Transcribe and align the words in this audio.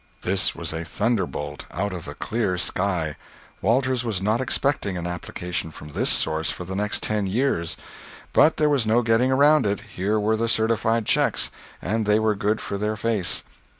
This 0.23 0.55
was 0.55 0.73
a 0.73 0.83
thunderbolt 0.83 1.65
out 1.69 1.93
of 1.93 2.07
a 2.07 2.15
clear 2.15 2.57
sky. 2.57 3.15
Walters 3.61 4.03
was 4.03 4.19
not 4.19 4.41
expecting 4.41 4.97
an 4.97 5.05
application 5.05 5.69
from 5.69 5.89
this 5.89 6.09
source 6.09 6.49
for 6.49 6.63
the 6.65 6.75
next 6.75 7.03
ten 7.03 7.27
years. 7.27 7.77
But 8.33 8.57
there 8.57 8.67
was 8.67 8.87
no 8.87 9.03
getting 9.03 9.31
around 9.31 9.67
it—here 9.67 10.19
were 10.19 10.37
the 10.37 10.47
certified 10.49 11.05
checks, 11.05 11.51
and 11.83 12.07
they 12.07 12.17
were 12.17 12.33
good 12.33 12.59
for 12.59 12.79
their 12.79 12.95
face. 12.97 13.43